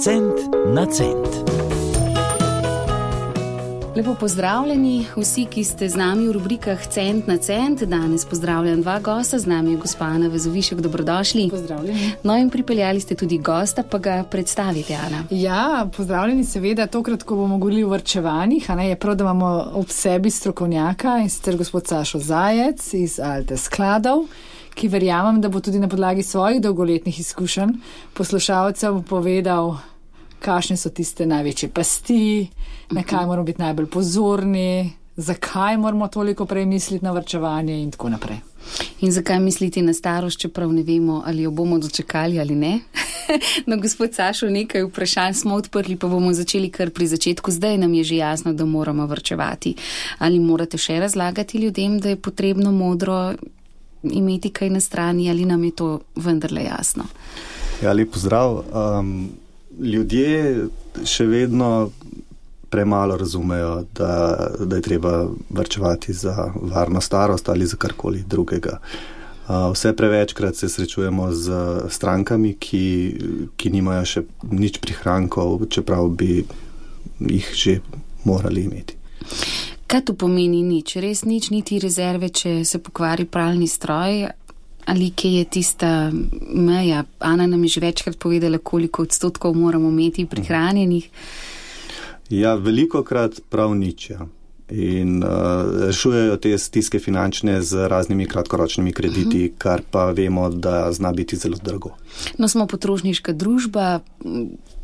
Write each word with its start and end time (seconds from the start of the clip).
Cent 0.00 0.34
na 0.74 0.86
cent. 0.86 1.28
Lepo 3.96 4.14
pozdravljeni 4.14 5.06
vsi, 5.16 5.46
ki 5.50 5.64
ste 5.64 5.88
z 5.88 5.96
nami 5.96 6.26
v 6.28 6.32
rubrikah 6.32 6.86
Cent 6.86 7.26
na 7.26 7.38
cent. 7.38 7.82
Danes 7.82 8.24
pozdravljam 8.24 8.82
dva 8.82 8.98
gosta, 9.00 9.38
z 9.38 9.46
nami 9.46 9.70
je 9.70 9.76
gospa 9.76 10.04
Ana 10.04 10.28
Vezovišek, 10.28 10.80
dobrodošli. 10.80 11.48
Pozdravljeni. 11.50 12.10
No 12.22 12.36
in 12.36 12.50
pripeljali 12.50 13.00
ste 13.00 13.14
tudi 13.14 13.38
gosta, 13.38 13.82
pa 13.82 13.98
ga 13.98 14.24
predstavite, 14.30 14.94
Ana. 14.94 15.24
Ja, 15.30 15.88
pozdravljeni 15.96 16.44
seveda, 16.44 16.86
tokrat, 16.86 17.22
ko 17.22 17.36
bomo 17.36 17.58
govorili 17.58 17.84
o 17.84 17.88
vrčevanjih, 17.88 18.70
a 18.70 18.74
ne 18.74 18.88
je 18.88 18.96
prav, 18.96 19.14
da 19.14 19.24
imamo 19.24 19.70
ob 19.72 19.88
sebi 19.88 20.30
strokovnjaka 20.30 21.18
in 21.22 21.30
sicer 21.30 21.56
gospod 21.56 21.86
Sašo 21.86 22.18
Zajec 22.18 22.94
iz 22.94 23.20
Alte 23.20 23.56
skladov 23.56 24.26
ki 24.76 24.88
verjamem, 24.92 25.40
da 25.40 25.48
bo 25.48 25.60
tudi 25.60 25.80
na 25.80 25.88
podlagi 25.88 26.22
svojih 26.22 26.60
dolgoletnih 26.60 27.20
izkušenj 27.20 27.72
poslušalcev 28.14 29.02
povedal, 29.08 29.78
kakšne 30.44 30.76
so 30.76 30.92
tiste 30.92 31.26
največje 31.26 31.70
pasti, 31.72 32.48
na 32.92 33.02
kaj 33.02 33.26
moramo 33.26 33.46
biti 33.48 33.62
najbolj 33.62 33.88
pozorni, 33.90 34.92
zakaj 35.16 35.78
moramo 35.80 36.08
toliko 36.08 36.46
prej 36.46 36.66
misliti 36.66 37.04
na 37.04 37.12
vrčevanje 37.16 37.80
in 37.82 37.90
tako 37.90 38.12
naprej. 38.12 38.38
In 39.00 39.12
zakaj 39.12 39.40
misliti 39.40 39.82
na 39.82 39.94
starost, 39.94 40.40
čeprav 40.40 40.72
ne 40.72 40.82
vemo, 40.82 41.22
ali 41.26 41.42
jo 41.42 41.50
bomo 41.50 41.78
dočekali 41.78 42.40
ali 42.40 42.54
ne? 42.54 42.80
no, 43.66 43.76
gospod 43.76 44.14
Sašo, 44.14 44.50
nekaj 44.50 44.84
vprašanj 44.84 45.34
smo 45.34 45.54
odprli, 45.54 45.96
pa 45.96 46.08
bomo 46.08 46.32
začeli 46.32 46.70
kar 46.70 46.90
pri 46.90 47.06
začetku. 47.06 47.50
Zdaj 47.50 47.78
nam 47.78 47.94
je 47.94 48.04
že 48.04 48.16
jasno, 48.16 48.52
da 48.52 48.64
moramo 48.64 49.06
vrčevati. 49.06 49.74
Ali 50.18 50.38
morate 50.38 50.78
še 50.78 51.00
razlagati 51.00 51.58
ljudem, 51.58 51.98
da 52.00 52.08
je 52.08 52.16
potrebno 52.16 52.72
modro 52.72 53.34
imeti 54.12 54.50
kaj 54.50 54.70
na 54.70 54.80
strani, 54.80 55.30
ali 55.30 55.44
nam 55.44 55.64
je 55.64 55.70
to 55.70 56.00
vendarle 56.16 56.64
jasno. 56.64 57.04
Ja, 57.82 57.92
lep 57.92 58.12
pozdrav. 58.12 58.62
Um, 58.72 59.28
ljudje 59.80 60.66
še 61.04 61.26
vedno 61.26 61.90
premalo 62.70 63.16
razumejo, 63.16 63.84
da, 63.94 64.12
da 64.60 64.76
je 64.76 64.82
treba 64.82 65.26
vrčevati 65.50 66.12
za 66.12 66.52
varno 66.54 67.00
starost 67.00 67.48
ali 67.48 67.66
za 67.66 67.76
karkoli 67.76 68.24
drugega. 68.26 68.78
Uh, 69.48 69.72
vse 69.72 69.92
prevečkrat 69.96 70.56
se 70.56 70.68
srečujemo 70.68 71.32
z 71.32 71.52
strankami, 71.88 72.56
ki, 72.58 72.86
ki 73.56 73.70
nimajo 73.70 74.04
še 74.04 74.24
nič 74.50 74.80
prihrankov, 74.82 75.68
čeprav 75.70 76.08
bi 76.08 76.42
jih 77.20 77.52
že 77.54 77.78
morali 78.24 78.66
imeti. 78.66 78.96
Kaj 79.86 80.02
to 80.02 80.14
pomeni 80.18 80.62
nič? 80.66 80.96
Res 80.98 81.22
nič, 81.24 81.50
niti 81.54 81.78
rezerve, 81.78 82.28
če 82.28 82.64
se 82.66 82.80
pokvari 82.82 83.24
pralni 83.24 83.68
stroj? 83.70 84.26
Ali 84.86 85.10
kje 85.10 85.30
je 85.38 85.44
tista 85.50 85.90
meja? 86.54 87.04
Ana 87.18 87.46
nam 87.46 87.62
je 87.66 87.76
že 87.76 87.80
večkrat 87.80 88.18
povedala, 88.18 88.58
koliko 88.58 89.02
odstotkov 89.02 89.54
moramo 89.54 89.88
imeti 89.90 90.26
prihranjenih. 90.26 91.10
Ja, 92.30 92.54
veliko 92.54 93.02
krat 93.02 93.40
prav 93.50 93.74
nič. 93.74 94.10
Ja. 94.10 94.26
In 94.70 95.22
uh, 95.22 95.30
rešujejo 95.86 96.36
te 96.36 96.58
stiske 96.58 96.98
finančne 96.98 97.62
z 97.62 97.88
raznimi 97.88 98.26
kratkoročnimi 98.26 98.92
krediti, 98.92 99.44
uh 99.44 99.50
-huh. 99.50 99.58
kar 99.58 99.82
pa 99.90 100.10
vemo, 100.10 100.48
da 100.50 100.92
zna 100.92 101.12
biti 101.12 101.36
zelo 101.36 101.56
drago. 101.62 101.90
No, 102.38 102.48
smo 102.48 102.66
potrošniška 102.66 103.32
družba, 103.32 104.00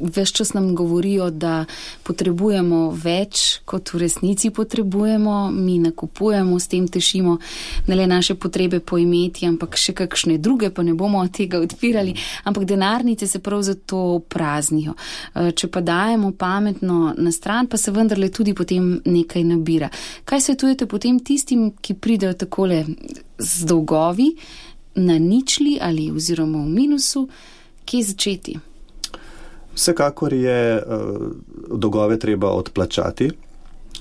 Ves 0.00 0.32
čas 0.32 0.52
nam 0.54 0.74
govorijo, 0.74 1.30
da 1.30 1.64
potrebujemo 2.02 2.90
več, 3.02 3.58
kot 3.66 3.90
v 3.92 3.98
resnici 4.04 4.50
potrebujemo, 4.54 5.50
mi 5.50 5.78
nakupujemo, 5.82 6.58
s 6.58 6.70
tem 6.70 6.86
tešimo 6.88 7.38
ne 7.86 7.96
le 7.96 8.06
naše 8.06 8.34
potrebe 8.34 8.80
po 8.80 8.98
imeti, 8.98 9.46
ampak 9.46 9.74
še 9.76 9.92
kakšne 9.98 10.38
druge, 10.38 10.70
pa 10.70 10.84
ne 10.86 10.94
bomo 10.94 11.24
tega 11.28 11.58
odpirali, 11.58 12.14
ampak 12.44 12.64
denarnice 12.64 13.26
se 13.26 13.42
prav 13.42 13.62
zato 13.66 14.20
praznijo. 14.28 14.94
E, 15.34 15.50
če 15.50 15.66
pa 15.66 15.82
dajemo 15.82 16.30
pametno 16.38 17.14
na 17.18 17.32
stran, 17.34 17.66
pa 17.66 17.76
se 17.76 17.90
vendarle 17.90 18.30
tudi 18.30 18.54
potem 18.54 19.00
nekaj 19.04 19.44
nabira. 19.44 19.67
Kaj 20.24 20.40
svetujete 20.40 20.86
potem 20.86 21.20
tistim, 21.20 21.72
ki 21.80 21.94
pridejo 21.94 22.32
takole 22.34 22.84
z 23.38 23.68
dolgovi 23.68 24.32
na 24.94 25.18
ničli 25.18 25.78
ali 25.80 26.10
oziroma 26.10 26.58
v 26.64 26.68
minusu, 26.68 27.28
kje 27.84 28.02
začeti? 28.04 28.56
Vsekakor 29.74 30.32
je 30.34 30.82
uh, 30.82 31.28
dolgove 31.78 32.18
treba 32.18 32.50
odplačati, 32.50 33.30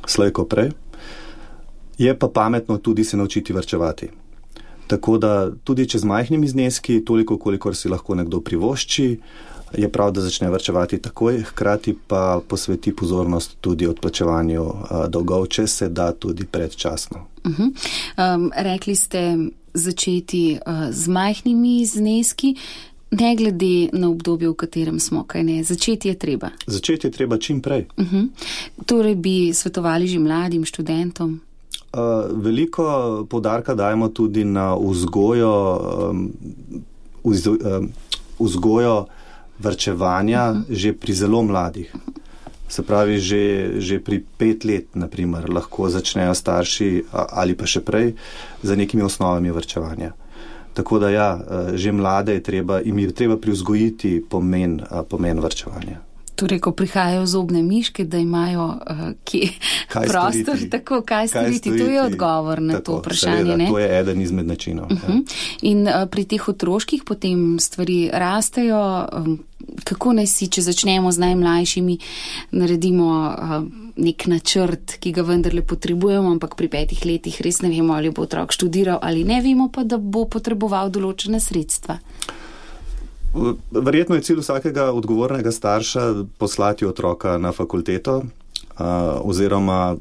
slejko 0.07 0.45
prej, 0.45 0.71
je 1.97 2.19
pa 2.19 2.27
pametno 2.27 2.77
tudi 2.77 3.03
se 3.03 3.17
naučiti 3.17 3.53
vrčevati. 3.53 4.09
Tako 4.87 5.17
da 5.17 5.51
tudi 5.63 5.85
če 5.89 5.99
z 5.99 6.07
majhnimi 6.07 6.47
zneski, 6.47 7.01
toliko, 7.05 7.37
kolikor 7.37 7.75
si 7.75 7.89
lahko 7.89 8.15
nekdo 8.15 8.39
privošči, 8.41 9.07
je 9.73 9.89
prav, 9.89 10.11
da 10.11 10.21
začne 10.21 10.49
vrčevati 10.49 10.97
takoj, 10.97 11.41
hkrati 11.41 11.95
pa 12.07 12.41
posveti 12.47 12.95
pozornost 12.95 13.57
tudi 13.61 13.87
odplačevanju 13.87 14.63
uh, 14.63 15.05
dolgov, 15.09 15.47
če 15.47 15.67
se 15.67 15.89
da 15.89 16.11
tudi 16.11 16.45
predčasno. 16.45 17.25
Uh 17.45 17.51
-huh. 17.51 17.71
um, 18.35 18.51
rekli 18.55 18.95
ste 18.95 19.37
začeti 19.73 20.59
uh, 20.65 20.91
z 20.91 21.07
majhnimi 21.07 21.85
zneski. 21.85 22.55
Ne 23.11 23.35
glede 23.35 23.89
na 23.93 24.09
obdobje, 24.09 24.49
v 24.49 24.53
katerem 24.53 24.99
smo, 24.99 25.23
kaj 25.23 25.43
ne, 25.43 25.63
začeti 25.63 26.07
je 26.07 26.15
treba. 26.15 26.49
Začeti 26.67 27.07
je 27.07 27.11
treba 27.11 27.37
čim 27.37 27.61
prej. 27.61 27.85
Uh 27.97 28.05
-huh. 28.05 28.27
Torej 28.85 29.15
bi 29.15 29.53
svetovali 29.53 30.07
že 30.07 30.19
mladim 30.19 30.65
študentom. 30.65 31.39
Uh, 31.93 31.99
veliko 32.43 33.25
podarka 33.29 33.75
dajemo 33.75 34.07
tudi 34.07 34.43
na 34.43 34.75
vzgojo, 34.75 35.79
um, 36.11 36.33
vz, 37.23 37.47
um, 37.47 37.89
vzgojo 38.39 39.05
vrčevanja 39.59 40.49
uh 40.51 40.57
-huh. 40.57 40.63
že 40.69 40.93
pri 40.93 41.13
zelo 41.13 41.43
mladih. 41.43 41.95
Se 42.67 42.83
pravi, 42.83 43.19
že, 43.19 43.71
že 43.79 43.99
pri 43.99 44.23
pet 44.37 44.63
let, 44.63 44.95
naprimer, 44.95 45.49
lahko 45.49 45.89
začnejo 45.89 46.33
starši 46.33 47.03
ali 47.11 47.55
pa 47.55 47.65
še 47.65 47.79
prej 47.79 48.13
za 48.63 48.75
nekimi 48.75 49.03
osnovami 49.03 49.51
vrčevanja. 49.51 50.11
Tako 50.73 50.99
da 50.99 51.09
ja, 51.09 51.39
eh, 51.39 51.77
že 51.77 51.91
mlade 51.91 52.33
je 52.33 52.43
treba, 52.43 52.79
jim 52.79 52.99
je 52.99 53.11
treba 53.11 53.37
privzgojiti 53.37 54.25
pomen, 54.29 54.79
eh, 54.79 55.03
pomen 55.09 55.39
vrčevanja. 55.39 55.97
Torej, 56.37 56.59
ko 56.61 56.71
prihajajo 56.77 57.25
zobne 57.25 57.63
miške, 57.65 58.05
da 58.05 58.21
imajo 58.21 58.65
uh, 58.67 59.01
kje 59.25 59.49
kaj 59.93 60.07
prostor, 60.07 60.43
storiti? 60.43 60.69
tako 60.69 61.01
kaj 61.01 61.27
storiti, 61.27 61.73
to 61.77 61.89
je 61.89 62.01
odgovor 62.01 62.61
na 62.61 62.77
tako, 62.77 62.85
to 62.85 62.99
vprašanje. 62.99 63.57
Seveda, 63.57 63.69
to 63.71 63.79
je 63.79 63.99
eden 63.99 64.21
izmed 64.21 64.47
načinov. 64.47 64.85
Uh 64.85 64.91
-huh. 64.91 65.09
ja. 65.09 65.15
Mhm. 65.15 65.23
In 65.61 65.87
uh, 65.87 65.93
pri 66.11 66.25
teh 66.25 66.49
otroških 66.49 67.03
potem 67.05 67.59
stvari 67.59 68.09
rastejo, 68.13 69.07
um, 69.17 69.39
kako 69.83 70.13
naj 70.13 70.27
si, 70.27 70.47
če 70.47 70.61
začnemo 70.61 71.11
z 71.11 71.19
najmlajšimi, 71.19 71.97
naredimo. 72.51 73.35
Uh, 73.41 73.87
nek 73.97 74.27
načrt, 74.29 74.97
ki 75.01 75.11
ga 75.11 75.25
vendarle 75.25 75.63
potrebujemo, 75.65 76.29
ampak 76.31 76.55
pri 76.55 76.69
petih 76.69 77.01
letih 77.05 77.41
res 77.41 77.61
ne 77.65 77.71
vemo, 77.73 77.95
ali 77.97 78.11
bo 78.13 78.27
otrok 78.27 78.53
študiral 78.53 78.99
ali 79.01 79.25
ne, 79.25 79.41
vemo 79.41 79.69
pa, 79.73 79.83
da 79.83 79.97
bo 79.97 80.27
potreboval 80.29 80.93
določene 80.93 81.41
sredstva. 81.41 81.97
Verjetno 83.71 84.15
je 84.15 84.21
cilj 84.21 84.39
vsakega 84.39 84.91
odgovornega 84.91 85.51
starša 85.51 86.13
poslati 86.37 86.85
otroka 86.85 87.37
na 87.37 87.51
fakulteto 87.51 88.23
oziroma 89.23 89.95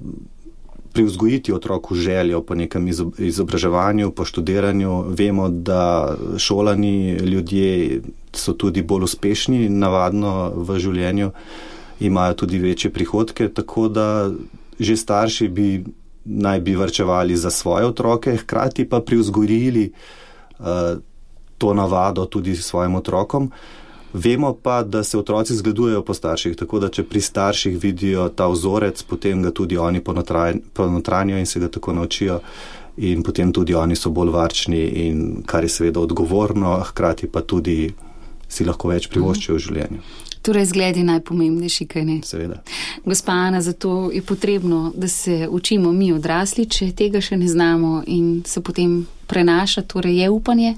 privzgojiti 0.93 1.53
otroku 1.53 1.95
željo 1.95 2.43
po 2.43 2.55
nekem 2.55 2.89
izobraževanju, 3.19 4.11
po 4.11 4.25
študiranju. 4.25 5.05
Vemo, 5.09 5.49
da 5.49 6.15
šolani 6.39 7.13
ljudje 7.13 8.01
so 8.33 8.53
tudi 8.53 8.83
bolj 8.83 9.05
uspešni 9.05 9.69
navadno 9.69 10.53
v 10.57 10.79
življenju 10.79 11.31
imajo 12.01 12.35
tudi 12.35 12.59
večje 12.59 12.91
prihodke, 12.93 13.49
tako 13.49 13.89
da 13.89 14.31
že 14.79 14.97
starši 14.97 15.49
bi 15.49 15.85
naj 16.25 16.61
bi 16.61 16.75
vrčevali 16.77 17.37
za 17.37 17.51
svoje 17.51 17.87
otroke, 17.87 18.37
hkrati 18.37 18.89
pa 18.89 19.01
privzgojili 19.01 19.91
uh, 20.59 20.67
to 21.59 21.75
navado 21.75 22.27
tudi 22.27 22.57
svojim 22.57 22.95
otrokom. 22.95 23.51
Vemo 24.13 24.55
pa, 24.63 24.83
da 24.83 25.03
se 25.05 25.19
otroci 25.19 25.55
zgledujejo 25.55 26.03
po 26.03 26.15
starših, 26.15 26.57
tako 26.57 26.79
da 26.81 26.89
če 26.89 27.05
pri 27.05 27.21
starših 27.21 27.79
vidijo 27.83 28.29
ta 28.29 28.47
vzorec, 28.49 29.03
potem 29.03 29.43
ga 29.43 29.51
tudi 29.51 29.77
oni 29.77 30.01
ponotranijo 30.73 31.39
in 31.39 31.47
se 31.47 31.61
ga 31.61 31.69
tako 31.69 31.93
naučijo 31.93 32.41
in 32.97 33.23
potem 33.23 33.53
tudi 33.53 33.75
oni 33.75 33.97
so 33.97 34.11
bolj 34.11 34.31
varčni 34.33 34.81
in 35.05 35.43
kar 35.47 35.65
je 35.65 35.69
seveda 35.69 36.01
odgovorno, 36.01 36.79
hkrati 36.81 37.29
pa 37.29 37.43
tudi 37.43 37.93
si 38.49 38.65
lahko 38.65 38.89
več 38.89 39.11
privoščijo 39.13 39.57
v 39.57 39.65
življenju. 39.67 40.01
Torej, 40.47 40.69
zgled 40.71 40.97
je 40.97 41.05
najpomembnejši, 41.05 41.87
kaj 41.91 42.05
ne? 42.07 42.21
Seveda. 42.23 42.61
Gospa 43.05 43.33
Ana, 43.33 43.61
zato 43.63 44.11
je 44.15 44.23
potrebno, 44.23 44.93
da 44.95 45.09
se 45.09 45.49
učimo 45.51 45.93
mi 45.93 46.13
odrasli, 46.13 46.69
če 46.71 46.93
tega 46.95 47.21
še 47.21 47.37
ne 47.37 47.49
znamo 47.51 48.05
in 48.07 48.45
se 48.47 48.63
potem 48.63 49.01
prenaša, 49.27 49.83
torej 49.83 50.21
je 50.23 50.31
upanje? 50.31 50.75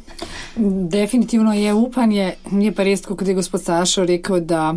Definitivno 0.88 1.52
je 1.52 1.74
upanje. 1.74 2.32
Je 2.52 2.72
pa 2.72 2.88
res, 2.88 3.04
kot 3.04 3.28
je 3.28 3.36
gospod 3.36 3.62
Sašo 3.62 4.06
rekel, 4.08 4.40
da 4.40 4.72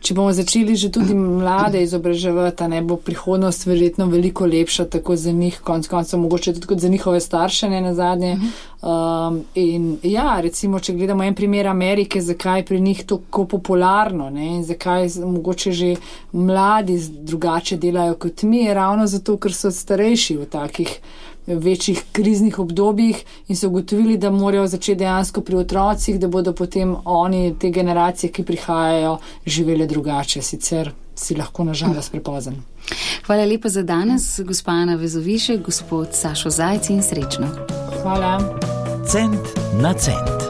če 0.00 0.14
bomo 0.14 0.32
začeli 0.32 0.76
že 0.76 0.90
tudi 0.92 1.14
mlade 1.14 1.82
izobraževati, 1.82 2.68
ne 2.68 2.82
bo 2.82 2.96
prihodnost 2.96 3.66
verjetno 3.66 4.06
veliko 4.06 4.46
lepša, 4.46 4.86
tako 4.92 5.16
za 5.16 5.32
njih, 5.32 5.58
konc 5.64 5.88
koncev, 5.88 6.20
mogoče 6.20 6.54
tudi 6.60 6.80
za 6.80 6.88
njihove 6.88 7.20
starše, 7.20 7.68
ne 7.70 7.80
na 7.80 7.94
zadnje. 7.94 8.36
Um, 8.86 9.40
in 9.54 9.96
ja, 10.02 10.40
recimo, 10.40 10.78
če 10.80 10.94
gledamo 10.94 11.24
en 11.24 11.34
primer 11.34 11.66
Amerike, 11.66 12.20
zakaj 12.20 12.60
je 12.60 12.64
pri 12.64 12.80
njih 12.80 13.04
tako 13.06 13.44
popularno 13.44 14.30
ne, 14.30 14.46
in 14.56 14.64
zakaj 14.64 15.08
mogoče 15.24 15.72
že 15.72 15.94
mladi 16.32 17.00
drugače 17.26 17.76
delajo 17.76 18.14
kot 18.14 18.42
mi, 18.42 18.66
je 18.66 18.74
ravno 18.74 19.06
zato, 19.06 19.36
ker 19.36 19.54
so 19.54 19.70
starejši 19.70 20.36
v 20.36 20.50
takih 20.50 20.98
večjih 21.46 22.02
kriznih 22.12 22.58
obdobjih 22.58 23.24
in 23.48 23.56
so 23.56 23.68
ugotovili, 23.68 24.18
da 24.18 24.30
morajo 24.30 24.66
začeti 24.66 24.98
dejansko 24.98 25.40
pri 25.40 25.56
otrocih, 25.56 26.20
da 26.20 26.28
bodo 26.28 26.52
potem 26.52 26.96
oni, 27.04 27.54
te 27.58 27.70
generacije, 27.70 28.32
ki 28.32 28.44
prihajajo, 28.44 29.18
živeli 29.46 29.86
drugače. 29.86 30.42
Sicer 30.42 30.92
si 31.14 31.34
lahko 31.34 31.64
nažalost 31.64 32.12
prepozen. 32.12 32.62
Hvala 33.26 33.44
lepa 33.44 33.68
za 33.68 33.82
danes, 33.82 34.40
gospa 34.44 34.72
Ana 34.72 34.94
Vezoviše, 34.94 35.56
gospod 35.56 36.08
Sašo 36.12 36.50
Zajci 36.50 36.92
in 36.92 37.02
srečno. 37.02 37.48
Hvala. 38.02 38.38
Cent 39.06 39.58
na 39.82 39.94
cent. 39.94 40.45